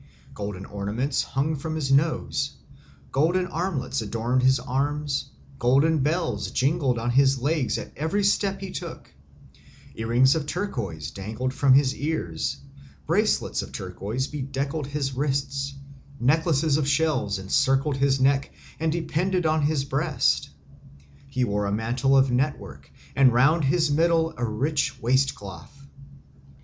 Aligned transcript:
Golden 0.33 0.65
ornaments 0.65 1.21
hung 1.21 1.55
from 1.55 1.75
his 1.75 1.91
nose, 1.91 2.55
golden 3.11 3.45
armlets 3.45 4.01
adorned 4.01 4.41
his 4.41 4.59
arms, 4.59 5.29
golden 5.59 5.99
bells 5.99 6.49
jingled 6.49 6.97
on 6.97 7.11
his 7.11 7.37
legs 7.37 7.77
at 7.77 7.95
every 7.95 8.23
step 8.23 8.61
he 8.61 8.71
took; 8.71 9.13
earrings 9.93 10.33
of 10.33 10.47
turquoise 10.47 11.11
dangled 11.11 11.53
from 11.53 11.73
his 11.73 11.93
ears, 11.95 12.57
bracelets 13.05 13.61
of 13.61 13.71
turquoise 13.71 14.25
bedecked 14.25 14.87
his 14.87 15.13
wrists; 15.13 15.75
necklaces 16.19 16.77
of 16.77 16.87
shells 16.87 17.37
encircled 17.37 17.97
his 17.97 18.19
neck 18.19 18.51
and 18.79 18.91
depended 18.91 19.45
on 19.45 19.61
his 19.61 19.83
breast; 19.85 20.49
he 21.27 21.43
wore 21.43 21.67
a 21.67 21.71
mantle 21.71 22.17
of 22.17 22.31
network, 22.31 22.91
and 23.15 23.33
round 23.33 23.63
his 23.65 23.91
middle 23.91 24.33
a 24.35 24.43
rich 24.43 24.99
waistcloth. 24.99 25.85